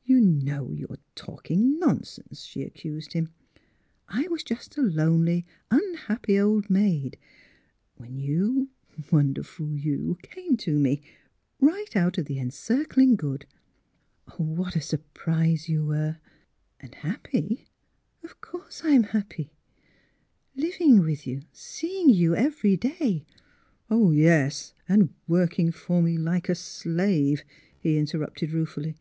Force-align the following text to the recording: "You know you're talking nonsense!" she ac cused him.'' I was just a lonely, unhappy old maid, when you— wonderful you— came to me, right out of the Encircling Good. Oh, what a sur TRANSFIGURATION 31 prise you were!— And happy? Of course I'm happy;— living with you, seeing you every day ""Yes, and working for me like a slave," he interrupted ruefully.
"You 0.04 0.20
know 0.20 0.72
you're 0.72 0.98
talking 1.14 1.78
nonsense!" 1.78 2.42
she 2.44 2.62
ac 2.62 2.70
cused 2.72 3.12
him.'' 3.12 3.28
I 4.08 4.26
was 4.26 4.42
just 4.42 4.76
a 4.76 4.82
lonely, 4.82 5.46
unhappy 5.70 6.40
old 6.40 6.68
maid, 6.68 7.16
when 7.94 8.18
you— 8.18 8.70
wonderful 9.12 9.78
you— 9.78 10.18
came 10.24 10.56
to 10.56 10.76
me, 10.76 11.02
right 11.60 11.94
out 11.94 12.18
of 12.18 12.24
the 12.24 12.40
Encircling 12.40 13.14
Good. 13.14 13.46
Oh, 14.26 14.42
what 14.42 14.74
a 14.74 14.80
sur 14.80 14.96
TRANSFIGURATION 15.14 15.54
31 15.54 15.54
prise 15.54 15.68
you 15.68 15.86
were!— 15.86 16.16
And 16.80 16.92
happy? 16.96 17.66
Of 18.24 18.40
course 18.40 18.80
I'm 18.82 19.04
happy;— 19.04 19.52
living 20.56 20.98
with 20.98 21.28
you, 21.28 21.42
seeing 21.52 22.08
you 22.10 22.34
every 22.34 22.76
day 22.76 23.24
""Yes, 23.88 24.74
and 24.88 25.14
working 25.28 25.70
for 25.70 26.02
me 26.02 26.18
like 26.18 26.48
a 26.48 26.56
slave," 26.56 27.44
he 27.78 27.96
interrupted 27.98 28.50
ruefully. 28.50 28.96